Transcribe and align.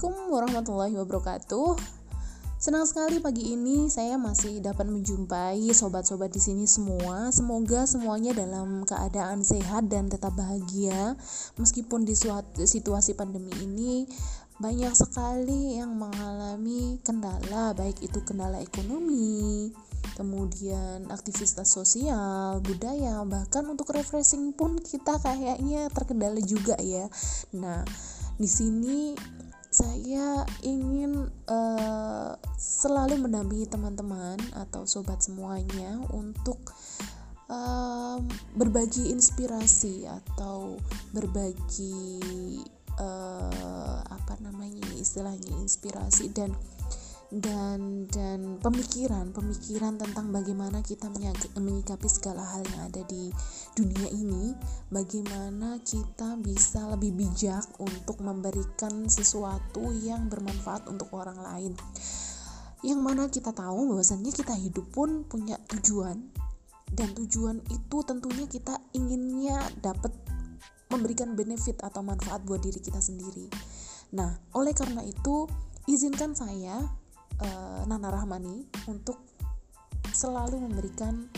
Assalamualaikum 0.00 0.32
warahmatullahi 0.32 0.96
wabarakatuh. 0.96 1.76
Senang 2.56 2.88
sekali 2.88 3.20
pagi 3.20 3.52
ini 3.52 3.84
saya 3.92 4.16
masih 4.16 4.64
dapat 4.64 4.88
menjumpai 4.88 5.60
sobat-sobat 5.76 6.32
di 6.32 6.40
sini 6.40 6.64
semua. 6.64 7.28
Semoga 7.28 7.84
semuanya 7.84 8.32
dalam 8.32 8.88
keadaan 8.88 9.44
sehat 9.44 9.92
dan 9.92 10.08
tetap 10.08 10.32
bahagia 10.32 11.20
meskipun 11.60 12.08
di 12.08 12.16
suatu 12.16 12.64
situasi 12.64 13.12
pandemi 13.12 13.52
ini 13.60 14.08
banyak 14.56 14.96
sekali 14.96 15.76
yang 15.76 15.92
mengalami 15.92 16.96
kendala 17.04 17.76
baik 17.76 18.00
itu 18.00 18.24
kendala 18.24 18.56
ekonomi, 18.56 19.68
kemudian 20.16 21.12
aktivitas 21.12 21.68
sosial, 21.68 22.56
budaya, 22.64 23.20
bahkan 23.28 23.68
untuk 23.68 23.92
refreshing 23.92 24.56
pun 24.56 24.80
kita 24.80 25.20
kayaknya 25.20 25.92
terkendala 25.92 26.40
juga 26.40 26.80
ya. 26.80 27.04
Nah, 27.52 27.84
di 28.40 28.48
sini 28.48 29.12
saya 29.80 30.44
ingin 30.60 31.32
uh, 31.48 32.36
selalu 32.60 33.16
mendampingi 33.16 33.64
teman-teman 33.64 34.36
atau 34.52 34.84
sobat 34.84 35.24
semuanya 35.24 35.96
untuk 36.12 36.60
uh, 37.48 38.20
berbagi 38.60 39.08
inspirasi 39.08 40.04
atau 40.04 40.76
berbagi 41.16 42.20
uh, 43.00 44.04
apa 44.04 44.36
namanya 44.44 44.84
istilahnya 45.00 45.48
inspirasi 45.64 46.28
dan 46.28 46.52
dan 47.30 48.10
dan 48.10 48.58
pemikiran 48.58 49.30
pemikiran 49.30 49.94
tentang 49.94 50.34
bagaimana 50.34 50.82
kita 50.82 51.06
menyikapi 51.54 52.10
segala 52.10 52.42
hal 52.42 52.66
yang 52.66 52.90
ada 52.90 53.06
di 53.06 53.30
dunia 53.78 54.10
ini 54.10 54.50
bagaimana 54.90 55.78
kita 55.86 56.34
bisa 56.42 56.90
lebih 56.90 57.14
bijak 57.14 57.62
untuk 57.78 58.18
memberikan 58.18 59.06
sesuatu 59.06 59.94
yang 60.02 60.26
bermanfaat 60.26 60.90
untuk 60.90 61.14
orang 61.14 61.38
lain. 61.38 61.72
Yang 62.82 63.00
mana 63.00 63.30
kita 63.30 63.54
tahu 63.54 63.94
bahwasannya 63.94 64.34
kita 64.34 64.58
hidup 64.58 64.90
pun 64.90 65.22
punya 65.22 65.54
tujuan 65.70 66.34
dan 66.90 67.14
tujuan 67.14 67.62
itu 67.70 67.98
tentunya 68.02 68.50
kita 68.50 68.74
inginnya 68.90 69.62
dapat 69.78 70.10
memberikan 70.90 71.38
benefit 71.38 71.78
atau 71.78 72.02
manfaat 72.02 72.42
buat 72.42 72.58
diri 72.58 72.82
kita 72.82 72.98
sendiri. 72.98 73.46
Nah 74.18 74.34
oleh 74.58 74.74
karena 74.74 75.06
itu 75.06 75.46
izinkan 75.86 76.34
saya 76.34 76.99
uh, 77.40 77.82
Nana 77.88 78.08
Rahmani 78.12 78.68
untuk 78.88 79.20
selalu 80.12 80.60
memberikan 80.60 81.28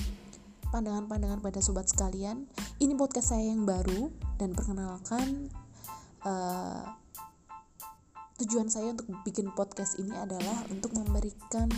pandangan-pandangan 0.72 1.44
pada 1.44 1.60
sobat 1.60 1.86
sekalian. 1.86 2.48
Ini 2.80 2.96
podcast 2.96 3.36
saya 3.36 3.52
yang 3.52 3.68
baru 3.68 4.08
dan 4.40 4.56
perkenalkan 4.56 5.52
uh, 6.24 6.82
tujuan 8.42 8.66
saya 8.72 8.96
untuk 8.96 9.06
bikin 9.22 9.52
podcast 9.54 10.00
ini 10.00 10.10
adalah 10.16 10.66
untuk 10.72 10.96
memberikan 10.96 11.70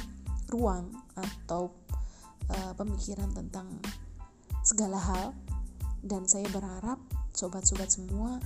ruang 0.48 0.94
atau 1.18 1.74
uh, 2.48 2.72
pemikiran 2.78 3.28
tentang 3.34 3.66
segala 4.64 4.96
hal 4.96 5.36
dan 6.00 6.24
saya 6.24 6.48
berharap 6.48 6.96
sobat-sobat 7.36 7.90
semua 7.90 8.38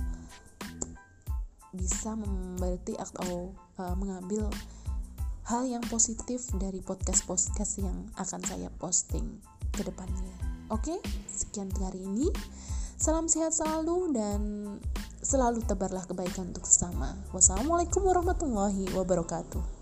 bisa 1.69 2.17
memberi 2.17 2.97
atau 2.97 3.53
uh, 3.77 3.93
mengambil 3.93 4.49
hal 5.49 5.65
yang 5.65 5.81
positif 5.89 6.45
dari 6.61 6.77
podcast-podcast 6.77 7.81
yang 7.81 8.05
akan 8.21 8.37
saya 8.45 8.69
posting 8.77 9.41
ke 9.73 9.81
depannya. 9.81 10.37
Oke, 10.69 11.01
sekian 11.25 11.73
hari 11.81 12.05
ini. 12.05 12.29
Salam 13.01 13.25
sehat 13.25 13.57
selalu 13.57 14.13
dan 14.13 14.41
selalu 15.25 15.65
tebarlah 15.65 16.05
kebaikan 16.05 16.53
untuk 16.53 16.69
sesama. 16.69 17.17
Wassalamualaikum 17.33 18.05
warahmatullahi 18.05 18.93
wabarakatuh. 18.93 19.78